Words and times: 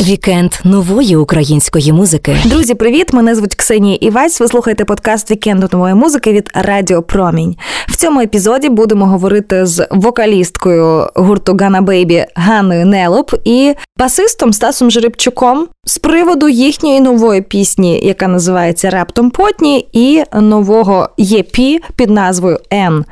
Вікенд 0.00 0.52
нової 0.64 1.16
української 1.16 1.92
музики. 1.92 2.36
Друзі, 2.44 2.74
привіт! 2.74 3.12
Мене 3.12 3.34
звуть 3.34 3.54
Ксенія 3.54 3.98
Івась. 4.00 4.40
Ви 4.40 4.48
слухаєте 4.48 4.84
подкаст 4.84 5.30
Вікенду 5.30 5.68
нової 5.72 5.94
музики 5.94 6.32
від 6.32 6.50
Радіо 6.54 7.02
Промінь. 7.02 7.56
В 7.88 7.96
цьому 7.96 8.20
епізоді 8.20 8.68
будемо 8.68 9.06
говорити 9.06 9.66
з 9.66 9.86
вокалісткою 9.90 11.08
гурту 11.14 11.56
GannaBaby 11.60 12.26
Ганною 12.34 12.86
Нелоп 12.86 13.34
і 13.44 13.74
басистом 13.98 14.52
Стасом 14.52 14.90
Жеребчуком 14.90 15.68
з 15.84 15.98
приводу 15.98 16.48
їхньої 16.48 17.00
нової 17.00 17.40
пісні, 17.40 18.00
яка 18.02 18.28
називається 18.28 18.90
Раптом 18.90 19.30
Потні, 19.30 19.88
і 19.92 20.22
нового 20.34 21.08
EP 21.16 21.80
під 21.96 22.10
назвою 22.10 22.58
Н. 22.72 23.04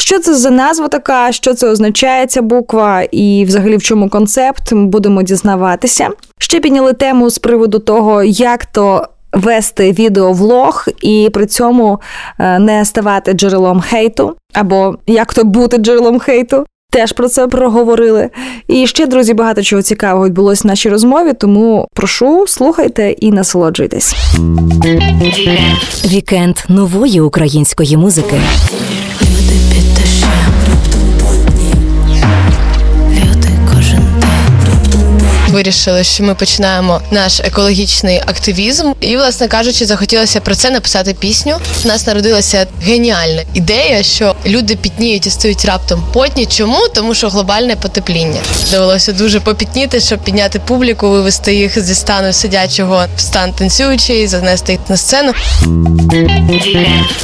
Що 0.00 0.18
це 0.18 0.34
за 0.34 0.50
назва 0.50 0.88
така, 0.88 1.32
що 1.32 1.54
це 1.54 1.68
означає 1.68 2.26
ця 2.26 2.42
буква, 2.42 3.02
і 3.02 3.44
взагалі 3.44 3.76
в 3.76 3.82
чому 3.82 4.08
концепт, 4.08 4.72
будемо 4.72 5.22
дізнаватися. 5.22 6.08
Ще 6.38 6.60
підняли 6.60 6.92
тему 6.92 7.30
з 7.30 7.38
приводу 7.38 7.78
того, 7.78 8.22
як 8.22 8.66
то. 8.66 9.08
Вести 9.32 9.92
відеовлог 9.92 10.86
і 11.02 11.30
при 11.32 11.46
цьому 11.46 12.00
е, 12.38 12.58
не 12.58 12.84
ставати 12.84 13.32
джерелом 13.32 13.80
хейту, 13.80 14.36
або 14.52 14.96
як 15.06 15.34
то 15.34 15.44
бути 15.44 15.76
джерелом 15.76 16.18
хейту. 16.18 16.64
Теж 16.90 17.12
про 17.12 17.28
це 17.28 17.48
проговорили. 17.48 18.30
І 18.68 18.86
ще, 18.86 19.06
друзі, 19.06 19.34
багато 19.34 19.62
чого 19.62 19.82
цікавого 19.82 20.26
відбулося 20.26 20.62
в 20.64 20.66
нашій 20.66 20.88
розмові, 20.88 21.32
тому 21.32 21.88
прошу, 21.94 22.44
слухайте 22.46 23.10
і 23.10 23.32
насолоджуйтесь. 23.32 24.14
Вікенд 26.04 26.56
нової 26.68 27.20
української 27.20 27.96
музики. 27.96 28.40
Вирішили, 35.48 36.04
що 36.04 36.24
ми 36.24 36.34
починаємо 36.34 37.00
наш 37.10 37.40
екологічний 37.40 38.20
активізм, 38.26 38.92
і, 39.00 39.16
власне 39.16 39.48
кажучи, 39.48 39.86
захотілося 39.86 40.40
про 40.40 40.54
це 40.54 40.70
написати 40.70 41.14
пісню. 41.14 41.56
У 41.84 41.88
нас 41.88 42.06
народилася 42.06 42.66
геніальна 42.82 43.42
ідея, 43.54 44.02
що 44.02 44.34
люди 44.46 44.76
пітніють 44.76 45.26
і 45.26 45.30
стають 45.30 45.64
раптом 45.64 46.02
потні. 46.12 46.46
Чому? 46.46 46.78
Тому 46.94 47.14
що 47.14 47.28
глобальне 47.28 47.76
потепління 47.76 48.40
довелося 48.72 49.12
дуже 49.12 49.40
попітніти, 49.40 50.00
щоб 50.00 50.18
підняти 50.18 50.58
публіку, 50.58 51.10
вивести 51.10 51.54
їх 51.54 51.84
зі 51.84 51.94
стану 51.94 52.32
сидячого 52.32 53.04
в 53.16 53.20
стан 53.20 53.52
танцюючий, 53.52 54.26
занести 54.26 54.72
їх 54.72 54.80
на 54.88 54.96
сцену. 54.96 55.32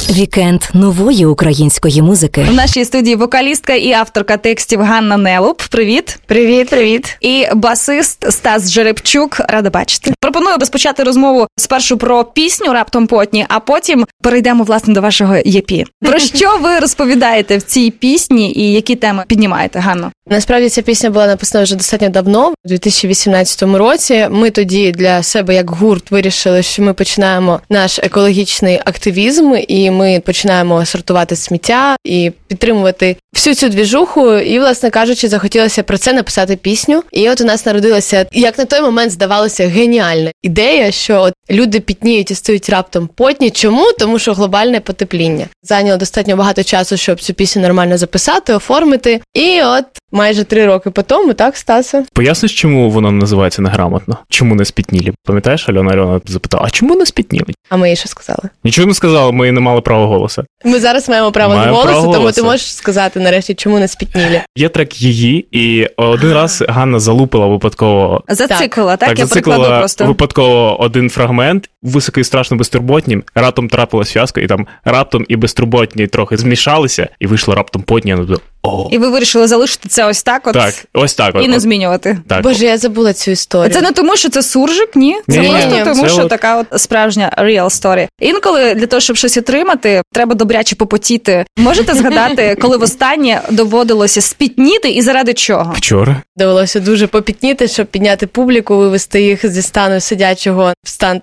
Вікенд 0.09 0.61
нової 0.73 1.25
української 1.25 2.01
музики. 2.01 2.45
В 2.49 2.53
нашій 2.53 2.85
студії 2.85 3.15
вокалістка 3.15 3.73
і 3.73 3.91
авторка 3.91 4.37
текстів 4.37 4.81
Ганна 4.81 5.17
Нелуп. 5.17 5.61
Привіт, 5.61 6.19
Привіт, 6.25 6.69
привіт. 6.69 7.17
і 7.21 7.45
басист 7.55 8.14
Стас 8.29 8.71
Жеребчук. 8.71 9.39
Рада 9.39 9.69
бачити. 9.69 10.13
Пропоную 10.19 10.57
розпочати 10.59 11.03
розмову 11.03 11.47
спершу 11.57 11.97
про 11.97 12.23
пісню 12.23 12.73
раптом 12.73 13.07
потні, 13.07 13.45
а 13.49 13.59
потім 13.59 14.05
перейдемо 14.21 14.63
власне 14.63 14.93
до 14.93 15.01
вашого 15.01 15.35
ЄПі. 15.45 15.85
Про 16.01 16.19
що 16.35 16.57
ви 16.61 16.79
розповідаєте 16.79 17.57
в 17.57 17.61
цій 17.61 17.91
пісні 17.91 18.53
і 18.53 18.73
які 18.73 18.95
теми 18.95 19.23
піднімаєте, 19.27 19.79
Ганно? 19.79 20.11
Насправді 20.29 20.69
ця 20.69 20.81
пісня 20.81 21.09
була 21.09 21.27
написана 21.27 21.63
вже 21.63 21.75
достатньо 21.75 22.09
давно, 22.09 22.49
у 22.49 22.67
2018 22.67 23.63
році. 23.63 24.27
Ми 24.31 24.49
тоді 24.49 24.91
для 24.91 25.23
себе 25.23 25.55
як 25.55 25.69
гурт 25.69 26.11
вирішили, 26.11 26.63
що 26.63 26.81
ми 26.83 26.93
починаємо 26.93 27.61
наш 27.69 27.99
екологічний 27.99 28.79
активізм, 28.85 29.53
і 29.67 29.91
ми 29.91 30.19
починаємо 30.25 30.85
сортувати 30.85 31.35
сміття 31.35 31.95
і 32.03 32.31
підтримувати 32.55 33.17
всю 33.33 33.55
цю 33.55 33.69
двіжуху. 33.69 34.33
І, 34.33 34.59
власне 34.59 34.89
кажучи, 34.89 35.27
захотілося 35.27 35.83
про 35.83 35.97
це 35.97 36.13
написати 36.13 36.55
пісню. 36.55 37.03
І 37.11 37.29
от 37.29 37.41
у 37.41 37.45
нас 37.45 37.65
народилася, 37.65 38.25
як 38.31 38.57
на 38.57 38.65
той 38.65 38.81
момент 38.81 39.11
здавалося, 39.11 39.67
геніальна 39.67 40.31
ідея, 40.43 40.91
що 40.91 41.21
от 41.21 41.33
люди 41.51 41.79
пітніють 41.79 42.31
і 42.31 42.35
стають 42.35 42.69
раптом 42.69 43.07
потні. 43.15 43.49
Чому? 43.49 43.85
Тому 43.99 44.19
що 44.19 44.33
глобальне 44.33 44.79
потепління 44.79 45.45
зайняло 45.63 45.97
достатньо 45.97 46.35
багато 46.35 46.63
часу, 46.63 46.97
щоб 46.97 47.21
цю 47.21 47.33
пісню 47.33 47.61
нормально 47.61 47.97
записати, 47.97 48.53
оформити. 48.53 49.21
І 49.33 49.61
от 49.61 49.85
майже 50.11 50.43
три 50.43 50.65
роки 50.65 50.89
по 50.89 51.01
тому, 51.01 51.33
так, 51.33 51.57
Стаса? 51.57 52.03
Поясниш, 52.13 52.61
чому 52.61 52.89
воно 52.89 53.11
називається 53.11 53.61
неграмотно? 53.61 54.17
Чому 54.29 54.55
не 54.55 54.65
спітнілі? 54.65 55.13
Пам'ятаєш, 55.23 55.69
Альона 55.69 55.91
Альона 55.91 56.21
запитала, 56.25 56.63
а 56.67 56.69
чому 56.69 56.95
не 56.95 57.05
спітніли? 57.05 57.45
А 57.69 57.77
ми 57.77 57.89
їй 57.89 57.95
що 57.95 58.09
сказали? 58.09 58.49
Нічого 58.63 58.87
не 58.87 58.93
сказала, 58.93 59.31
ми 59.31 59.51
не 59.51 59.59
мали 59.59 59.81
права 59.81 60.05
голосу. 60.05 60.43
Ми 60.65 60.79
зараз 60.79 61.09
маємо 61.09 61.31
право 61.31 61.55
на 61.55 61.71
голосу, 61.71 62.11
тому 62.13 62.31
ти 62.31 62.41
можеш 62.45 62.75
сказати 62.75 63.19
нарешті, 63.19 63.53
чому 63.53 63.79
не 63.79 63.87
спітнілі. 63.87 64.41
Є 64.55 64.69
трек 64.69 65.01
її, 65.01 65.47
і 65.51 65.87
один 65.97 66.33
раз 66.33 66.63
Ганна 66.69 66.99
залупила 66.99 67.47
випадково. 67.47 68.23
Зациклила, 68.27 68.97
так, 68.97 69.09
Так, 69.09 69.19
я 69.19 69.25
прикладу 69.27 69.61
зациклила 69.61 69.79
просто. 69.79 70.05
випадково 70.05 70.81
один 70.81 71.09
фрагмент, 71.09 71.69
високий 71.85 72.23
страшно 72.23 72.57
безтурботнім, 72.57 73.23
раптом 73.35 73.69
трапилась 73.69 74.11
фіаско, 74.11 74.39
і 74.39 74.47
там 74.47 74.67
раптом 74.85 75.25
і 75.27 75.35
безтурботні 75.35 76.07
трохи 76.07 76.37
змішалися, 76.37 77.07
і 77.19 77.27
вийшло 77.27 77.55
раптом 77.55 77.81
потні. 77.81 78.15
Ну, 78.15 78.37
о, 78.63 78.89
І 78.91 78.97
ви 78.97 79.09
вирішили 79.09 79.47
залишити 79.47 79.89
це 79.89 80.05
ось 80.05 80.23
так, 80.23 80.47
от 80.47 80.53
так, 80.53 80.73
ось 80.93 81.13
так. 81.13 81.35
і 81.35 81.37
от, 81.37 81.47
не 81.47 81.59
змінювати. 81.59 82.17
так. 82.27 82.43
Боже, 82.43 82.65
я 82.65 82.77
забула 82.77 83.13
цю 83.13 83.31
історію. 83.31 83.73
Це 83.73 83.81
не 83.81 83.91
тому, 83.91 84.15
що 84.15 84.29
це 84.29 84.43
суржик, 84.43 84.95
ні. 84.95 85.15
Це 85.29 85.39
Ні, 85.39 85.49
просто 85.49 85.75
ні, 85.75 85.83
тому, 85.83 86.03
це 86.03 86.09
що 86.09 86.21
от- 86.21 86.29
така 86.29 86.57
от 86.59 86.81
справжня 86.81 87.31
real 87.37 87.65
story. 87.65 88.07
Інколи 88.19 88.73
для 88.75 88.85
того, 88.85 88.99
щоб 88.99 89.17
щось 89.17 89.37
отримати, 89.37 90.01
треба 90.13 90.35
добряче 90.35 90.75
попотіти. 90.75 91.45
Можете 91.57 91.93
згадати, 91.93 92.57
коли 92.61 92.77
востаннє 92.77 93.41
доводилося 93.49 94.21
спітніти 94.21 94.89
і 94.89 95.01
заради 95.01 95.33
чого? 95.33 95.73
Вчора. 95.75 96.21
Довелося 96.37 96.79
дуже 96.79 97.07
попітніти, 97.07 97.67
щоб 97.67 97.87
підняти 97.87 98.27
публіку, 98.27 98.77
вивести 98.77 99.21
їх 99.21 99.51
зі 99.51 99.61
стану 99.61 99.99
сидячого 99.99 100.73
в 100.83 100.89
стан 100.89 101.19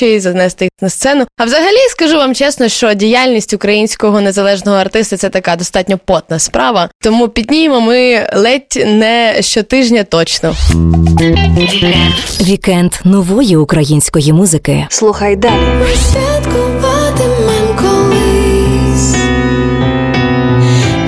танцюючий, 0.00 0.20
занести 0.20 0.64
їх 0.64 0.70
на 0.80 0.88
сцену. 0.88 1.26
А 1.38 1.44
взагалі 1.44 1.88
скажу 1.90 2.16
вам 2.16 2.34
чесно, 2.34 2.68
що 2.68 2.94
діяльність 2.94 3.54
українського 3.54 4.20
незалежного 4.20 4.78
артиста 4.78 5.16
це 5.16 5.28
така 5.28 5.56
достатньо 5.56 5.98
потна 5.98 6.38
справа. 6.38 6.88
Тому 7.02 7.28
підніємо 7.28 7.80
ми 7.80 8.28
ледь 8.34 8.84
не 8.86 9.36
щотижня 9.40 10.04
точно. 10.04 10.54
Вікенд 12.40 12.92
нової 13.04 13.56
української 13.56 14.32
музики. 14.32 14.86
Слухай 14.90 15.36
далі. 15.36 15.54
Ми 15.80 15.86
святкуватимем 15.86 17.76
колись. 17.76 19.14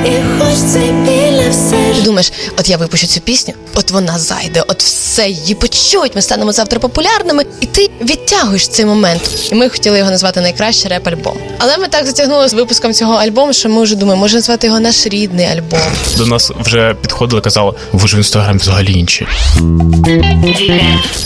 І 0.05 0.13
хоч 0.39 0.55
це 0.55 0.79
біля 0.79 1.51
все 1.51 1.77
Ти 1.97 2.03
думаєш, 2.03 2.32
от 2.59 2.69
я 2.69 2.77
випущу 2.77 3.07
цю 3.07 3.21
пісню, 3.21 3.55
от 3.75 3.91
вона 3.91 4.19
зайде, 4.19 4.65
от 4.69 4.83
все 4.83 5.29
її 5.29 5.55
почують. 5.55 6.15
Ми 6.15 6.23
станемо 6.23 6.53
завтра 6.53 6.81
популярними, 6.81 7.45
і 7.61 7.67
ти 7.67 7.91
відтягуєш 8.01 8.69
цей 8.69 8.87
момент. 8.87 9.23
І 9.53 9.55
ми 9.55 9.69
хотіли 9.69 9.99
його 9.99 10.11
назвати 10.11 10.41
найкраще 10.41 10.89
реп-альбом. 10.89 11.35
Але 11.59 11.79
ми 11.79 11.89
так 11.89 12.07
затягнули 12.07 12.49
з 12.49 12.55
випуском 12.55 12.93
цього 12.93 13.15
альбому, 13.15 13.53
що 13.53 13.69
ми 13.69 13.83
вже 13.83 13.97
думаємо, 13.97 14.23
може 14.23 14.37
назвати 14.37 14.67
його 14.67 14.81
наш 14.81 15.07
рідний 15.07 15.47
альбом. 15.47 15.81
До 16.17 16.27
нас 16.27 16.51
вже 16.61 16.95
підходили, 17.03 17.41
казали, 17.41 17.73
ви 17.93 18.09
ж 18.09 18.17
в 18.17 18.19
інстаграмі 18.19 18.59
взагалі 18.59 18.93
інші. 18.93 19.27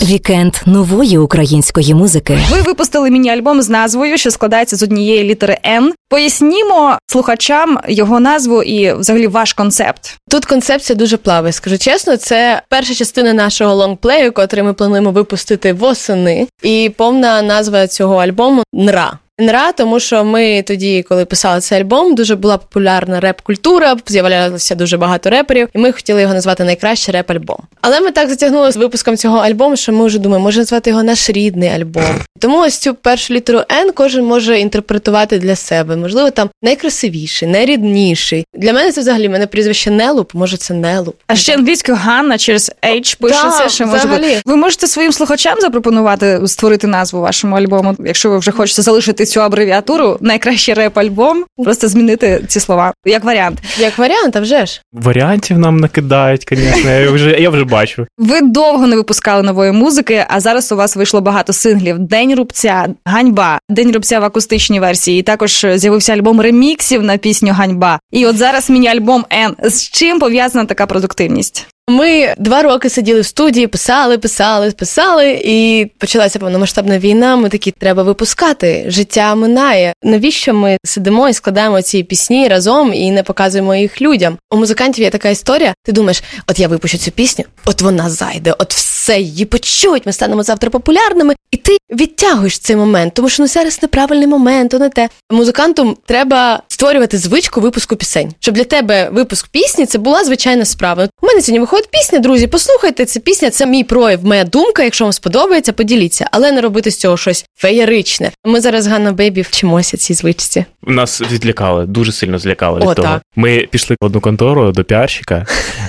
Вікенд 0.03 0.55
нової 0.65 1.17
української 1.17 1.93
музики. 1.93 2.39
Ви 2.49 2.61
випустили 2.61 3.09
міні-альбом 3.09 3.61
з 3.61 3.69
назвою, 3.69 4.17
що 4.17 4.31
складається 4.31 4.75
з 4.75 4.83
однієї 4.83 5.23
літери 5.23 5.57
Н. 5.65 5.93
Пояснімо 6.09 6.97
слухачам 7.07 7.79
його 7.87 8.19
назву 8.19 8.63
і 8.63 8.93
взагалі 8.93 9.27
ваш 9.27 9.53
концепт. 9.53 10.17
Тут 10.29 10.45
концепція 10.45 10.95
дуже 10.95 11.16
плаває. 11.17 11.53
Скажу 11.53 11.77
чесно, 11.77 12.17
це 12.17 12.61
перша 12.69 12.93
частина 12.93 13.33
нашого 13.33 13.75
лонгплею, 13.75 14.31
котрий 14.31 14.63
ми 14.63 14.73
плануємо 14.73 15.11
випустити 15.11 15.73
восени. 15.73 16.47
І 16.63 16.91
повна 16.97 17.41
назва 17.41 17.87
цього 17.87 18.15
альбому 18.15 18.63
Нра. 18.73 19.19
Нра, 19.39 19.71
тому 19.71 19.99
що 19.99 20.23
ми 20.23 20.61
тоді, 20.61 21.05
коли 21.09 21.25
писали 21.25 21.61
цей 21.61 21.81
альбом, 21.81 22.15
дуже 22.15 22.35
була 22.35 22.57
популярна 22.57 23.19
реп-культура, 23.19 23.95
з'являлося 24.07 24.75
дуже 24.75 24.97
багато 24.97 25.29
реперів, 25.29 25.69
і 25.75 25.77
ми 25.77 25.91
хотіли 25.91 26.21
його 26.21 26.33
назвати 26.33 26.63
найкраще 26.63 27.11
реп-альбом. 27.11 27.57
Але 27.81 28.01
ми 28.01 28.11
так 28.11 28.29
затягнули 28.29 28.71
з 28.71 28.77
випуском 28.77 29.17
цього 29.17 29.37
альбому, 29.37 29.75
що 29.75 29.93
ми 29.93 30.05
вже 30.05 30.19
думаємо, 30.19 30.43
може 30.43 30.59
назвати 30.59 30.89
його 30.89 31.03
наш 31.03 31.29
рідний 31.29 31.69
альбом. 31.69 32.21
Тому 32.39 32.59
ось 32.59 32.77
цю 32.77 32.93
першу 32.93 33.33
літеру 33.33 33.61
Н 33.71 33.91
кожен 33.91 34.25
може 34.25 34.59
інтерпретувати 34.59 35.39
для 35.39 35.55
себе. 35.55 35.95
Можливо, 35.95 36.31
там 36.31 36.49
найкрасивіший, 36.63 37.47
найрідніший. 37.47 38.45
Для 38.53 38.73
мене 38.73 38.91
це 38.91 39.01
взагалі 39.01 39.29
мене 39.29 39.47
прізвище 39.47 39.91
Нелуп, 39.91 40.33
може 40.33 40.57
це 40.57 40.73
Нелуп. 40.73 41.15
А 41.27 41.35
ще 41.35 41.53
англійською 41.53 41.97
Ганна 42.01 42.37
через 42.37 42.71
H 42.83 43.17
пишеться. 43.19 43.69
Ще 43.69 43.85
може 43.85 43.97
взагалі. 43.97 44.21
бути. 44.21 44.41
Ви 44.45 44.55
можете 44.55 44.87
своїм 44.87 45.11
слухачам 45.11 45.61
запропонувати 45.61 46.39
створити 46.45 46.87
назву 46.87 47.21
вашому 47.21 47.55
альбому, 47.55 47.95
якщо 48.05 48.29
ви 48.29 48.37
вже 48.37 48.51
хочете 48.51 48.81
залишити 48.81 49.26
цю 49.29 49.41
абревіатуру, 49.41 50.17
найкращий 50.21 50.73
реп-альбом, 50.73 51.43
просто 51.63 51.87
змінити 51.87 52.43
ці 52.47 52.59
слова 52.59 52.93
як 53.05 53.23
варіант. 53.23 53.59
Як 53.79 53.97
варіант, 53.97 54.35
а 54.35 54.39
вже 54.39 54.65
ж. 54.65 54.81
Варіантів 54.93 55.59
нам 55.59 55.77
накидають, 55.77 56.45
звісно, 56.51 56.91
я 56.91 57.11
вже, 57.11 57.29
я 57.29 57.49
вже 57.49 57.63
бачу. 57.63 58.07
Ви 58.17 58.41
довго 58.41 58.87
не 58.87 58.95
випускали 58.95 59.43
нової 59.43 59.71
музики, 59.71 60.25
а 60.29 60.39
зараз 60.39 60.71
у 60.71 60.75
вас 60.75 60.95
вийшло 60.95 61.21
багато 61.21 61.53
синглів. 61.53 61.99
День 61.99 62.35
рубця, 62.35 62.87
ганьба, 63.05 63.59
день 63.69 63.91
рубця 63.91 64.19
в 64.19 64.23
акустичній 64.23 64.79
версії. 64.79 65.19
І 65.19 65.23
також 65.23 65.65
з'явився 65.75 66.13
альбом 66.13 66.41
реміксів 66.41 67.03
на 67.03 67.17
пісню 67.17 67.51
Ганьба. 67.53 67.99
І 68.11 68.25
от 68.25 68.37
зараз 68.37 68.69
міні-альбом 68.69 69.25
Н. 69.33 69.55
З 69.63 69.89
чим 69.89 70.19
пов'язана 70.19 70.65
така 70.65 70.85
продуктивність? 70.85 71.67
Ми 71.89 72.35
два 72.37 72.61
роки 72.61 72.89
сиділи 72.89 73.21
в 73.21 73.25
студії, 73.25 73.67
писали, 73.67 74.17
писали, 74.17 74.71
писали, 74.71 75.41
і 75.43 75.85
почалася 75.97 76.39
повномасштабна 76.39 76.99
війна. 76.99 77.35
Ми 77.35 77.49
такі 77.49 77.71
треба 77.71 78.03
випускати. 78.03 78.85
Життя 78.87 79.35
минає. 79.35 79.93
Навіщо 80.03 80.53
ми 80.53 80.77
сидимо 80.83 81.29
і 81.29 81.33
складаємо 81.33 81.81
ці 81.81 82.03
пісні 82.03 82.47
разом 82.47 82.93
і 82.93 83.11
не 83.11 83.23
показуємо 83.23 83.75
їх 83.75 84.01
людям? 84.01 84.37
У 84.51 84.57
музикантів 84.57 85.03
є 85.03 85.09
така 85.09 85.29
історія. 85.29 85.73
Ти 85.83 85.91
думаєш, 85.91 86.23
от 86.47 86.59
я 86.59 86.67
випущу 86.67 86.97
цю 86.97 87.11
пісню, 87.11 87.45
от 87.65 87.81
вона 87.81 88.09
зайде, 88.09 88.55
от 88.57 88.73
все 88.73 89.19
її 89.19 89.45
почують. 89.45 90.05
Ми 90.05 90.13
станемо 90.13 90.43
завтра 90.43 90.69
популярними, 90.69 91.35
і 91.51 91.57
ти 91.57 91.77
відтягуєш 91.89 92.59
цей 92.59 92.75
момент, 92.75 93.13
тому 93.13 93.29
що 93.29 93.43
ну 93.43 93.47
зараз 93.47 93.81
неправильний 93.81 94.27
момент, 94.27 94.71
то 94.71 94.79
не 94.79 94.89
те. 94.89 95.09
Музикантам 95.31 95.97
треба 96.05 96.61
створювати 96.77 97.17
звичку 97.17 97.61
випуску 97.61 97.95
пісень, 97.95 98.33
щоб 98.39 98.55
для 98.55 98.63
тебе 98.63 99.09
випуск 99.11 99.47
пісні 99.47 99.85
це 99.85 99.97
була 99.97 100.23
звичайна 100.23 100.65
справа. 100.65 101.09
У 101.21 101.27
мене 101.27 101.41
сьогодні 101.41 101.59
виходить 101.59 101.89
пісня, 101.91 102.19
друзі. 102.19 102.47
Послухайте, 102.47 103.05
це 103.05 103.19
пісня, 103.19 103.49
це 103.49 103.65
мій 103.65 103.83
прояв, 103.83 104.25
моя 104.25 104.43
думка. 104.43 104.83
Якщо 104.83 105.05
вам 105.05 105.13
сподобається, 105.13 105.73
поділіться, 105.73 106.27
але 106.31 106.51
не 106.51 106.61
робити 106.61 106.91
з 106.91 106.97
цього 106.97 107.17
щось 107.17 107.45
феєричне. 107.55 108.31
Ми 108.45 108.61
зараз 108.61 108.87
Ганна 108.87 109.11
Бейбі 109.11 109.41
вчимося 109.41 109.97
цій 109.97 110.13
звичці. 110.13 110.65
Нас 110.87 111.21
відлякали, 111.21 111.85
дуже 111.85 112.11
сильно 112.11 112.39
злякали 112.39 112.79
від 112.79 112.87
О, 112.87 112.93
того. 112.93 113.07
так. 113.07 113.21
Ми 113.35 113.67
пішли 113.71 113.95
в 114.01 114.05
одну 114.05 114.21
контору 114.21 114.71
до 114.71 114.83
піарщика 114.83 115.45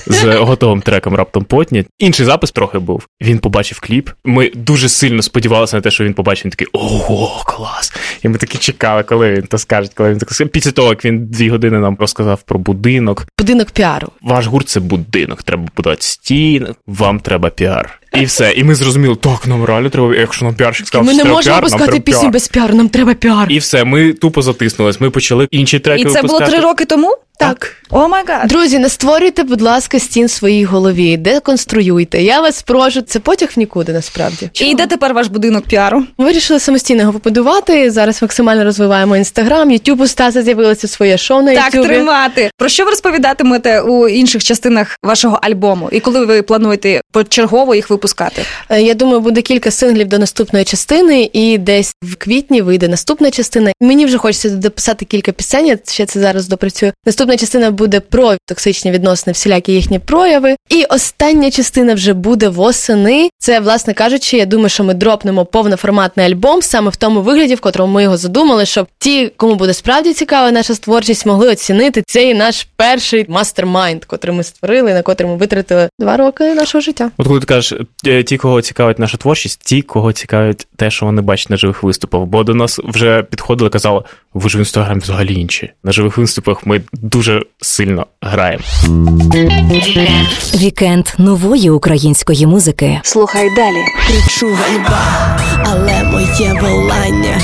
з 0.07 0.23
готовим 0.37 0.81
треком 0.81 1.15
раптом 1.15 1.43
потні. 1.43 1.85
Інший 1.99 2.25
запис 2.25 2.51
трохи 2.51 2.79
був. 2.79 3.07
Він 3.21 3.39
побачив 3.39 3.79
кліп. 3.79 4.09
Ми 4.25 4.51
дуже 4.55 4.89
сильно 4.89 5.21
сподівалися 5.21 5.75
на 5.75 5.81
те, 5.81 5.91
що 5.91 6.03
він 6.03 6.13
побачив. 6.13 6.45
Він 6.45 6.51
такий 6.51 6.67
ого, 6.73 7.43
клас! 7.45 7.93
І 8.23 8.29
ми 8.29 8.37
такі 8.37 8.57
чекали, 8.57 9.03
коли 9.03 9.33
він 9.33 9.43
то 9.43 9.57
скаже, 9.57 9.89
коли 9.95 10.09
він 10.09 10.17
так 10.17 10.33
скаже. 10.33 10.49
Після 10.49 10.71
того, 10.79 10.89
як 10.89 11.05
він 11.05 11.25
дві 11.25 11.49
години 11.49 11.79
нам 11.79 11.97
розказав 11.99 12.41
про 12.41 12.59
будинок. 12.59 13.27
Будинок 13.39 13.71
піару. 13.71 14.07
Ваш 14.21 14.47
гурт 14.47 14.69
це 14.69 14.79
будинок, 14.79 15.43
треба 15.43 15.67
будувати 15.75 16.01
стіни, 16.01 16.67
вам 16.87 17.19
треба 17.19 17.49
піар. 17.49 17.98
І 18.13 18.25
все. 18.25 18.51
І 18.51 18.63
ми 18.63 18.75
зрозуміли, 18.75 19.15
так, 19.15 19.47
нам 19.47 19.65
реально 19.65 19.89
треба, 19.89 20.15
якщо 20.15 20.45
нам 20.45 20.55
піарщик 20.55 20.87
сказав, 20.87 21.05
ми 21.05 21.11
що 21.11 21.17
не 21.17 21.23
треба 21.23 21.35
можемо 21.35 21.53
піар, 21.53 21.61
нам 21.61 21.63
випускати 21.71 21.91
треба 21.91 22.03
пісню 22.03 22.21
піар. 22.21 22.33
без 22.33 22.47
піару. 22.47 22.73
Нам 22.75 22.89
треба 22.89 23.13
піар. 23.13 23.47
І 23.51 23.57
все, 23.59 23.83
ми 23.83 24.13
тупо 24.13 24.41
затиснулись. 24.41 25.01
Ми 25.01 25.09
почали 25.09 25.47
інші 25.51 25.79
треки 25.79 26.01
І 26.01 26.05
це 26.05 26.09
було 26.09 26.21
випускати. 26.21 26.51
три 26.51 26.61
роки 26.61 26.85
тому? 26.85 27.17
Так. 27.39 27.75
Oh 27.89 28.07
my 28.07 28.23
God. 28.27 28.47
Друзі, 28.47 28.79
не 28.79 28.89
створюйте, 28.89 29.43
будь 29.43 29.61
ласка, 29.61 29.99
стін 29.99 30.25
в 30.25 30.29
своїй 30.29 30.63
голові, 30.65 31.17
деконструюйте. 31.17 32.21
Я 32.23 32.41
вас 32.41 32.61
прошу, 32.61 33.01
це 33.01 33.19
потяг 33.19 33.49
в 33.55 33.59
нікуди 33.59 33.93
насправді. 33.93 34.49
І 34.53 34.75
де 34.75 34.87
тепер 34.87 35.13
ваш 35.13 35.27
будинок 35.27 35.65
піару? 35.65 36.03
Ми 36.17 36.25
Вирішили 36.25 36.59
самостійно 36.59 37.01
його 37.01 37.13
побудувати. 37.13 37.91
Зараз 37.91 38.21
максимально 38.21 38.63
розвиваємо 38.63 39.17
інстаграм. 39.17 39.71
Ютуб 39.71 40.01
у 40.01 40.07
Стаса 40.07 40.43
з'явилося 40.43 40.87
своє 40.87 41.17
шоу 41.17 41.41
на 41.41 41.53
Так, 41.55 41.73
Ютубі. 41.73 41.93
тримати. 41.93 42.51
Про 42.57 42.69
що 42.69 42.83
ви 42.83 42.89
розповідатимете 42.89 43.81
у 43.81 44.07
інших 44.07 44.43
частинах 44.43 44.97
вашого 45.03 45.39
альбому? 45.41 45.89
І 45.91 45.99
коли 45.99 46.25
ви 46.25 46.41
плануєте 46.41 47.01
почергово 47.11 47.75
їх 47.75 47.89
випускати? 47.89 48.08
Е, 48.69 48.81
Я 48.81 48.93
думаю, 48.93 49.19
буде 49.19 49.41
кілька 49.41 49.71
синглів 49.71 50.07
до 50.07 50.19
наступної 50.19 50.65
частини, 50.65 51.29
і 51.33 51.57
десь 51.57 51.93
в 52.01 52.15
квітні 52.15 52.61
вийде 52.61 52.87
наступна 52.87 53.31
частина. 53.31 53.71
Мені 53.81 54.05
вже 54.05 54.17
хочеться 54.17 54.49
дописати 54.49 55.05
кілька 55.05 55.31
пісень. 55.31 55.67
Я 55.67 55.77
ще 55.87 56.05
це 56.05 56.19
зараз 56.19 56.47
допрацюю. 56.47 56.91
Наступна 57.05 57.37
частина 57.37 57.71
буде 57.71 57.99
про 57.99 58.35
токсичні 58.45 58.91
відносини, 58.91 59.33
всілякі 59.33 59.71
їхні 59.71 59.99
прояви. 59.99 60.55
І 60.69 60.83
остання 60.83 61.51
частина 61.51 61.93
вже 61.93 62.13
буде 62.13 62.49
восени. 62.49 63.29
Це, 63.37 63.59
власне 63.59 63.93
кажучи, 63.93 64.37
я 64.37 64.45
думаю, 64.45 64.69
що 64.69 64.83
ми 64.83 64.93
дропнемо 64.93 65.45
повноформатний 65.45 66.25
альбом 66.25 66.61
саме 66.61 66.89
в 66.89 66.95
тому 66.95 67.21
вигляді, 67.21 67.55
в 67.55 67.59
котрому 67.59 67.93
ми 67.93 68.03
його 68.03 68.17
задумали, 68.17 68.65
щоб 68.65 68.87
ті, 68.99 69.31
кому 69.37 69.55
буде 69.55 69.73
справді 69.73 70.13
цікава 70.13 70.51
наша 70.51 70.75
творчість, 70.75 71.25
могли 71.25 71.49
оцінити 71.49 72.03
цей 72.07 72.33
наш 72.33 72.67
перший 72.75 73.25
mastermind, 73.29 74.05
котрий 74.05 74.35
ми 74.35 74.43
створили, 74.43 74.93
на 74.93 75.01
котрий 75.01 75.29
ми 75.29 75.35
витратили 75.37 75.89
два 75.99 76.17
роки 76.17 76.53
нашого 76.53 76.81
життя. 76.81 77.11
От 77.17 77.27
коли 77.27 77.39
ти 77.39 77.45
кажеш, 77.45 77.79
ті, 78.25 78.37
кого 78.37 78.61
цікавить 78.61 78.99
наша 78.99 79.17
творчість, 79.17 79.61
ті, 79.63 79.81
кого 79.81 80.13
цікавить 80.13 80.67
те, 80.75 80.91
що 80.91 81.05
вони 81.05 81.21
бачать 81.21 81.49
на 81.49 81.57
живих 81.57 81.83
виступах. 81.83 82.21
Бо 82.21 82.43
до 82.43 82.55
нас 82.55 82.79
вже 82.83 83.23
підходили, 83.23 83.69
казали, 83.69 84.03
ви 84.33 84.49
ж 84.49 84.57
в 84.57 84.59
інстаграмі 84.59 85.01
взагалі 85.01 85.33
інші. 85.33 85.71
На 85.83 85.91
живих 85.91 86.17
виступах 86.17 86.65
ми 86.65 86.81
дуже 86.93 87.43
сильно 87.61 88.05
граємо. 88.21 88.63
Вікенд 90.55 91.07
нової 91.17 91.69
української 91.69 92.47
музики. 92.47 92.99
Слухай 93.03 93.55
далі. 93.55 93.85
Кричу 94.07 94.47
ганьба, 94.53 95.39
але 95.65 96.03
моє 96.03 96.61
волання 96.61 97.41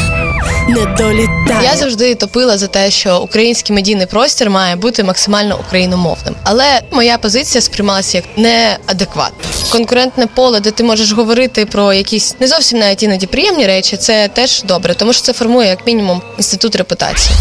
не 0.70 0.86
долітає. 0.86 1.64
Я 1.64 1.76
завжди 1.76 2.16
топила 2.16 2.58
за 2.58 2.68
те, 2.68 2.92
що 2.92 3.20
український 3.20 3.76
медійний 3.76 4.06
простір 4.06 4.50
має 4.50 4.76
бути 4.76 5.04
максимально 5.04 5.60
україномовним. 5.60 6.36
Але 6.44 6.82
моя 6.92 7.18
позиція 7.18 7.62
сприймалася 7.62 8.18
як 8.18 8.26
неадекватна. 8.38 9.45
Конкурентне 9.72 10.28
поле, 10.28 10.60
де 10.60 10.72
ти 10.72 10.84
можеш 10.84 11.12
говорити 11.12 11.66
про 11.66 11.94
якісь 11.94 12.36
не 12.40 12.48
зовсім 12.48 12.80
навіть 12.80 13.04
іноді 13.04 13.26
приємні 13.26 13.68
речі, 13.68 13.98
це 13.98 14.28
теж 14.28 14.64
добре, 14.64 14.94
тому 14.96 15.14
що 15.14 15.22
це 15.22 15.34
формує 15.34 15.70
як 15.70 15.88
мінімум 15.88 16.22
інститут 16.38 16.76
репутації. 16.76 17.36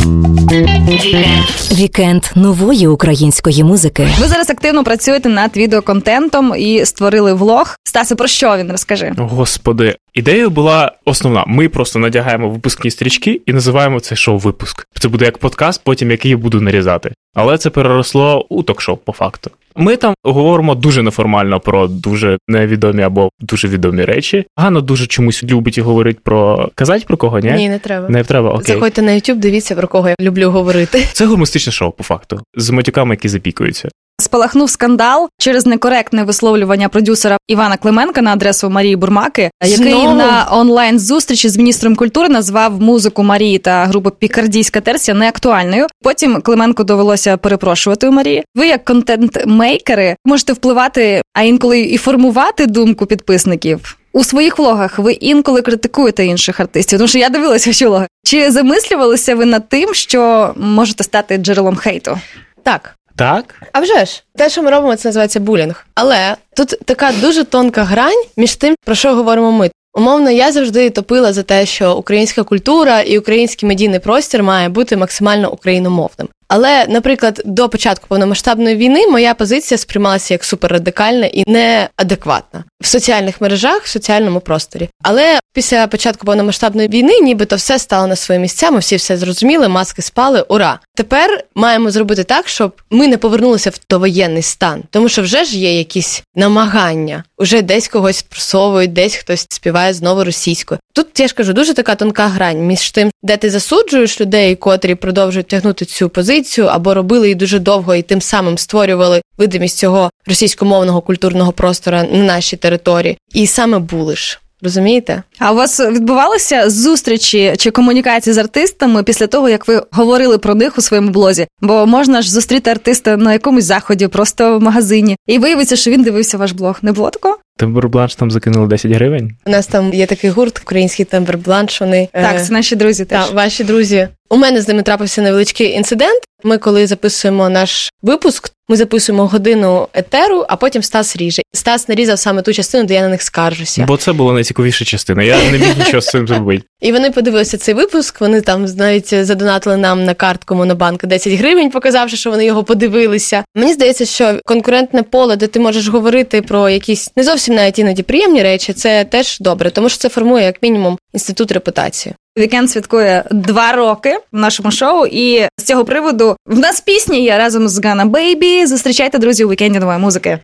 Вікенд 1.72 2.24
нової 2.34 2.86
української 2.86 3.64
музики. 3.64 4.08
Ви 4.18 4.28
зараз 4.28 4.50
активно 4.50 4.84
працюєте 4.84 5.28
над 5.28 5.56
відеоконтентом 5.56 6.54
і 6.56 6.86
створили 6.86 7.32
влог. 7.32 7.76
Стасе, 7.84 8.14
про 8.14 8.28
що 8.28 8.56
він 8.56 8.70
розкажи? 8.70 9.12
Господи, 9.18 9.96
ідея 10.14 10.48
була 10.48 10.92
основна. 11.04 11.44
Ми 11.46 11.68
просто 11.68 11.98
надягаємо 11.98 12.50
випускні 12.50 12.90
стрічки 12.90 13.40
і 13.46 13.52
називаємо 13.52 14.00
це 14.00 14.16
шоу 14.16 14.38
випуск. 14.38 14.86
Це 14.98 15.08
буде 15.08 15.24
як 15.24 15.38
подкаст, 15.38 15.80
потім 15.84 16.10
який 16.10 16.30
я 16.30 16.36
буду 16.36 16.60
нарізати. 16.60 17.12
Але 17.34 17.58
це 17.58 17.70
переросло 17.70 18.46
у 18.48 18.62
ток-шоу, 18.62 18.96
по 18.96 19.12
факту. 19.12 19.50
Ми 19.76 19.96
там 19.96 20.14
говоримо 20.22 20.74
дуже 20.74 21.02
неформально 21.02 21.60
про 21.60 21.86
дуже 21.86 22.38
невідомі 22.48 23.02
або 23.02 23.28
дуже 23.40 23.68
відомі 23.68 24.04
речі. 24.04 24.46
Ганна 24.56 24.80
дуже 24.80 25.06
чомусь 25.06 25.44
любить 25.44 25.78
і 25.78 25.80
говорить 25.80 26.20
про 26.20 26.70
казати 26.74 27.04
про 27.08 27.16
кого, 27.16 27.38
ні? 27.38 27.52
Ні, 27.52 27.68
не 27.68 27.78
треба. 27.78 28.08
Не 28.08 28.24
треба, 28.24 28.50
окей. 28.50 28.74
Заходьте 28.74 29.02
на 29.02 29.12
YouTube, 29.12 29.36
дивіться 29.36 29.74
про 29.74 29.88
кого 29.88 30.08
я 30.08 30.14
люблю 30.20 30.50
говорити. 30.50 31.06
Це 31.12 31.26
гумористичне 31.26 31.72
шоу, 31.72 31.90
по 31.90 32.04
факту, 32.04 32.40
з 32.56 32.70
матюками, 32.70 33.14
які 33.14 33.28
запікуються. 33.28 33.88
Спалахнув 34.20 34.70
скандал 34.70 35.28
через 35.38 35.66
некоректне 35.66 36.24
висловлювання 36.24 36.88
продюсера 36.88 37.38
Івана 37.48 37.76
Клименка 37.76 38.22
на 38.22 38.32
адресу 38.32 38.70
Марії 38.70 38.96
Бурмаки, 38.96 39.50
який 39.64 39.76
Знову? 39.76 40.14
на 40.14 40.48
онлайн 40.50 40.98
зустрічі 40.98 41.48
з 41.48 41.56
міністром 41.56 41.96
культури 41.96 42.28
назвав 42.28 42.82
музику 42.82 43.22
Марії 43.22 43.58
та 43.58 43.84
групи 43.84 44.10
Пікардійська 44.18 44.80
терція 44.80 45.16
неактуальною. 45.16 45.86
Потім 46.02 46.40
Клименко 46.40 46.84
довелося 46.84 47.36
перепрошувати 47.36 48.08
у 48.08 48.12
Марії. 48.12 48.44
Ви, 48.54 48.66
як 48.66 48.84
контент-мейкери, 48.84 50.16
можете 50.24 50.52
впливати, 50.52 51.22
а 51.32 51.42
інколи 51.42 51.80
і 51.80 51.96
формувати 51.96 52.66
думку 52.66 53.06
підписників. 53.06 53.98
У 54.12 54.24
своїх 54.24 54.58
влогах 54.58 54.98
ви 54.98 55.12
інколи 55.12 55.62
критикуєте 55.62 56.26
інших 56.26 56.60
артистів, 56.60 56.98
тому 56.98 57.08
що 57.08 57.18
я 57.18 57.28
дивилася 57.28 57.70
ваші 57.70 57.86
влоги. 57.86 58.06
Чи 58.24 58.50
замислювалися 58.50 59.34
ви 59.34 59.44
над 59.44 59.68
тим, 59.68 59.94
що 59.94 60.52
можете 60.56 61.04
стати 61.04 61.36
джерелом 61.36 61.76
хейту? 61.76 62.18
Так. 62.62 62.94
Так? 63.16 63.62
А 63.72 63.80
вже 63.80 64.04
ж, 64.04 64.22
те, 64.36 64.50
що 64.50 64.62
ми 64.62 64.70
робимо, 64.70 64.96
це 64.96 65.08
називається 65.08 65.40
булінг. 65.40 65.86
Але 65.94 66.36
тут 66.56 66.68
така 66.84 67.12
дуже 67.20 67.44
тонка 67.44 67.84
грань 67.84 68.24
між 68.36 68.56
тим, 68.56 68.74
про 68.84 68.94
що 68.94 69.14
говоримо 69.14 69.52
ми. 69.52 69.70
Умовно, 69.96 70.30
я 70.30 70.52
завжди 70.52 70.90
топила 70.90 71.32
за 71.32 71.42
те, 71.42 71.66
що 71.66 71.94
українська 71.96 72.42
культура 72.42 73.00
і 73.00 73.18
український 73.18 73.68
медійний 73.68 73.98
простір 73.98 74.42
має 74.42 74.68
бути 74.68 74.96
максимально 74.96 75.52
україномовним. 75.52 76.28
Але, 76.56 76.86
наприклад, 76.88 77.42
до 77.44 77.68
початку 77.68 78.06
повномасштабної 78.08 78.76
війни 78.76 79.06
моя 79.06 79.34
позиція 79.34 79.78
сприймалася 79.78 80.34
як 80.34 80.44
суперрадикальна 80.44 81.26
і 81.26 81.44
неадекватна 81.46 82.64
в 82.82 82.86
соціальних 82.86 83.40
мережах, 83.40 83.82
в 83.82 83.88
соціальному 83.88 84.40
просторі. 84.40 84.88
Але 85.02 85.38
після 85.52 85.86
початку 85.86 86.26
повномасштабної 86.26 86.88
війни, 86.88 87.20
нібито 87.20 87.56
все 87.56 87.78
стало 87.78 88.06
на 88.06 88.16
свої 88.16 88.40
місця, 88.40 88.70
ми 88.70 88.78
всі 88.78 88.96
все 88.96 89.16
зрозуміли, 89.16 89.68
маски 89.68 90.02
спали. 90.02 90.44
Ура! 90.48 90.78
Тепер 90.96 91.44
маємо 91.54 91.90
зробити 91.90 92.24
так, 92.24 92.48
щоб 92.48 92.72
ми 92.90 93.08
не 93.08 93.18
повернулися 93.18 93.70
в 93.70 93.78
довоєнний 93.90 94.42
стан, 94.42 94.82
тому 94.90 95.08
що 95.08 95.22
вже 95.22 95.44
ж 95.44 95.58
є 95.58 95.78
якісь 95.78 96.22
намагання, 96.34 97.24
уже 97.38 97.62
десь 97.62 97.88
когось 97.88 98.22
просовують, 98.22 98.92
десь 98.92 99.16
хтось 99.16 99.46
співає 99.48 99.94
знову 99.94 100.24
російською. 100.24 100.80
Тут 100.92 101.20
я 101.20 101.28
ж 101.28 101.34
кажу, 101.34 101.52
дуже 101.52 101.74
така 101.74 101.94
тонка 101.94 102.26
грань 102.26 102.58
між 102.58 102.90
тим, 102.90 103.10
де 103.22 103.36
ти 103.36 103.50
засуджуєш 103.50 104.20
людей, 104.20 104.56
котрі 104.56 104.94
продовжують 104.94 105.48
тягнути 105.48 105.84
цю 105.84 106.08
позицію, 106.08 106.43
або 106.58 106.94
робили 106.94 107.26
її 107.26 107.34
дуже 107.34 107.58
довго 107.58 107.94
і 107.94 108.02
тим 108.02 108.20
самим 108.20 108.58
створювали 108.58 109.22
видимість 109.38 109.78
цього 109.78 110.10
російськомовного 110.26 111.00
культурного 111.00 111.52
простора 111.52 112.02
на 112.12 112.24
нашій 112.24 112.56
території, 112.56 113.18
і 113.34 113.46
саме 113.46 113.78
булиш. 113.78 114.40
Розумієте? 114.62 115.22
А 115.38 115.52
у 115.52 115.56
вас 115.56 115.80
відбувалися 115.80 116.70
зустрічі 116.70 117.54
чи 117.58 117.70
комунікації 117.70 118.34
з 118.34 118.38
артистами 118.38 119.02
після 119.02 119.26
того, 119.26 119.48
як 119.48 119.68
ви 119.68 119.82
говорили 119.90 120.38
про 120.38 120.54
них 120.54 120.78
у 120.78 120.80
своєму 120.80 121.10
блозі? 121.10 121.46
Бо 121.60 121.86
можна 121.86 122.22
ж 122.22 122.32
зустріти 122.32 122.70
артиста 122.70 123.16
на 123.16 123.32
якомусь 123.32 123.64
заході, 123.64 124.08
просто 124.08 124.58
в 124.58 124.62
магазині, 124.62 125.16
і 125.26 125.38
виявиться, 125.38 125.76
що 125.76 125.90
він 125.90 126.02
дивився 126.02 126.38
ваш 126.38 126.52
блог. 126.52 126.78
Не 126.82 126.92
було 126.92 127.10
такого? 127.10 127.38
Тембербланш 127.56 128.14
там 128.14 128.30
закинули 128.30 128.68
10 128.68 128.92
гривень. 128.92 129.36
У 129.46 129.50
нас 129.50 129.66
там 129.66 129.94
є 129.94 130.06
такий 130.06 130.30
гурт, 130.30 130.60
український 130.62 131.04
тембербланш. 131.04 131.80
Вони 131.80 132.08
Так, 132.12 132.36
е, 132.36 132.44
це 132.44 132.52
наші 132.52 132.76
друзі 132.76 133.04
теж. 133.04 133.26
Так, 133.26 133.34
ваші 133.34 133.64
друзі. 133.64 134.08
У 134.30 134.36
мене 134.36 134.60
з 134.60 134.68
ними 134.68 134.82
трапився 134.82 135.22
невеличкий 135.22 135.70
інцидент. 135.70 136.22
Ми, 136.44 136.58
коли 136.58 136.86
записуємо 136.86 137.48
наш 137.48 137.92
випуск, 138.02 138.50
ми 138.68 138.76
записуємо 138.76 139.26
годину 139.26 139.88
етеру, 139.94 140.44
а 140.48 140.56
потім 140.56 140.82
Стас 140.82 141.16
ріже. 141.16 141.42
Стас 141.52 141.88
нарізав 141.88 142.18
саме 142.18 142.42
ту 142.42 142.52
частину, 142.52 142.84
де 142.84 142.94
я 142.94 143.00
на 143.00 143.08
них 143.08 143.22
скаржуся. 143.22 143.84
Бо 143.88 143.96
це 143.96 144.12
була 144.12 144.32
найцікавіша 144.32 144.84
частина. 144.84 145.22
Я 145.22 145.50
не 145.50 145.58
міг 145.58 145.78
нічого 145.78 146.00
з 146.00 146.06
цим 146.06 146.28
зробити. 146.28 146.64
І 146.80 146.92
вони 146.92 147.10
подивилися 147.10 147.58
цей 147.58 147.74
випуск. 147.74 148.20
Вони 148.20 148.40
там 148.40 148.64
навіть 148.64 149.24
задонатили 149.24 149.76
нам 149.76 150.04
на 150.04 150.14
картку 150.14 150.54
Монобанк 150.54 151.06
10 151.06 151.32
гривень, 151.32 151.70
показавши, 151.70 152.16
що 152.16 152.30
вони 152.30 152.44
його 152.44 152.64
подивилися. 152.64 153.44
Мені 153.54 153.72
здається, 153.72 154.04
що 154.04 154.38
конкурентне 154.44 155.02
поле, 155.02 155.36
де 155.36 155.46
ти 155.46 155.60
можеш 155.60 155.88
говорити 155.88 156.42
про 156.42 156.68
якісь 156.68 157.10
не 157.16 157.22
зовсім 157.22 157.54
навіть 157.54 157.78
іноді 157.78 158.02
приємні 158.02 158.42
речі, 158.42 158.72
це 158.72 159.04
теж 159.04 159.38
добре, 159.40 159.70
тому 159.70 159.88
що 159.88 159.98
це 159.98 160.08
формує 160.08 160.44
як 160.44 160.62
мінімум 160.62 160.98
інститут 161.12 161.52
репутації. 161.52 162.14
Вікенд 162.38 162.70
святкує 162.70 163.24
два 163.30 163.72
роки 163.72 164.18
в 164.32 164.38
нашому 164.38 164.70
шоу, 164.70 165.06
і 165.06 165.48
з 165.56 165.64
цього 165.64 165.84
приводу 165.84 166.36
в 166.46 166.58
нас 166.58 166.80
пісні 166.80 167.24
є 167.24 167.38
разом 167.38 167.68
з 167.68 167.84
Гана 167.84 168.04
Бейбі. 168.04 168.66
Зустрічайте 168.66 169.18
друзі 169.18 169.44
у 169.44 169.48
вікенді 169.48 169.78
нової 169.78 169.98
музики. 169.98 170.38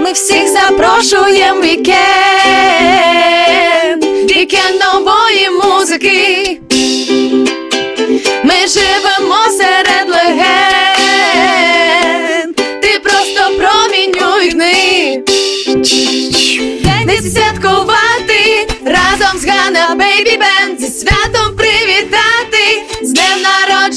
Ми 0.00 0.12
всіх 0.12 0.48
запрошуємо 0.48 1.60
вікенд, 1.60 2.37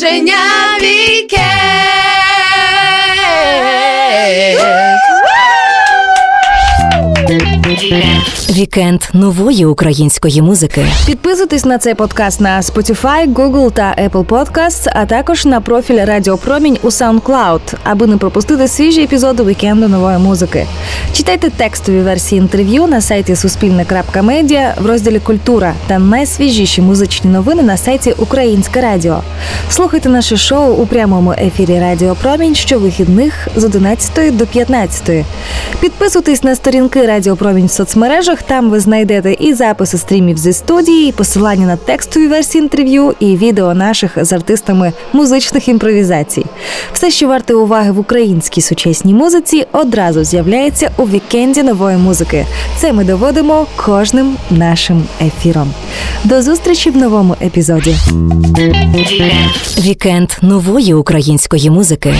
народження 0.02 0.78
вікенд. 0.82 1.51
Вікенд 8.52 9.02
нової 9.14 9.66
української 9.66 10.42
музики. 10.42 10.86
Підписуйтесь 11.06 11.66
на 11.66 11.78
цей 11.78 11.94
подкаст 11.94 12.42
на 12.42 12.62
Spotify, 12.62 13.34
Google 13.34 13.72
та 13.72 13.96
Apple 14.10 14.26
Podcasts, 14.26 14.88
а 14.94 15.06
також 15.06 15.46
на 15.46 15.62
профіль 15.62 16.06
Радіо 16.06 16.38
Промінь 16.38 16.78
у 16.82 16.88
SoundCloud, 16.88 17.60
аби 17.84 18.08
не 18.08 18.18
пропустити 18.18 18.68
свіжі 18.68 19.04
епізоди 19.04 19.44
вікенду 19.44 19.88
нової 19.88 20.18
музики. 20.18 20.68
Читайте 21.14 21.50
текстові 21.50 22.00
версії 22.00 22.42
інтерв'ю 22.42 22.88
на 22.88 23.02
сайті 23.02 23.36
Суспільне.Медіа 23.36 24.76
в 24.82 24.86
розділі 24.86 25.20
Культура 25.20 25.74
та 25.88 26.00
найсвіжіші 26.00 26.82
музичні 26.82 27.32
новини 27.32 27.64
на 27.64 27.78
сайті 27.78 28.14
Українське 28.18 28.82
Радіо. 28.82 29.22
Слухайте 29.70 30.10
наше 30.10 30.38
шоу 30.38 30.74
у 30.74 30.86
прямому 30.86 31.32
ефірі 31.32 31.80
Радіо 31.80 32.16
Промінь 32.16 32.56
щовихідних 32.56 33.48
з 33.56 33.64
11 33.64 34.38
до 34.38 34.46
15. 34.46 35.26
Підписуйтесь 35.80 36.44
на 36.44 36.56
сторінки 36.56 37.06
Радіо 37.06 37.36
Промінь 37.36 37.68
в 37.68 37.72
соцмережах. 38.42 38.52
Там 38.52 38.70
ви 38.70 38.80
знайдете 38.80 39.34
і 39.34 39.54
записи 39.54 39.98
стрімів 39.98 40.38
зі 40.38 40.54
студії, 40.54 41.10
і 41.10 41.12
посилання 41.12 41.66
на 41.66 41.76
текстові 41.76 42.28
версії 42.28 42.62
інтерв'ю, 42.62 43.14
і 43.20 43.38
відео 43.38 43.74
наших 43.74 44.26
з 44.26 44.34
артистами 44.34 44.94
музичних 45.14 45.68
імпровізацій. 45.68 46.46
Все, 46.94 47.12
що 47.12 47.28
варте 47.28 47.54
уваги 47.54 47.92
в 47.92 48.00
українській 48.00 48.62
сучасній 48.62 49.14
музиці, 49.14 49.66
одразу 49.72 50.24
з'являється 50.24 50.92
у 50.98 51.04
вікенді 51.04 51.64
нової 51.64 51.98
музики. 51.98 52.46
Це 52.78 52.94
ми 52.94 53.04
доводимо 53.04 53.68
кожним 53.76 54.38
нашим 54.50 55.04
ефіром. 55.22 55.74
До 56.24 56.42
зустрічі 56.42 56.90
в 56.90 56.98
новому 56.98 57.36
епізоді. 57.42 57.96
Вікенд 59.80 60.30
нової 60.42 60.94
української 60.94 61.70
музики. 61.70 62.14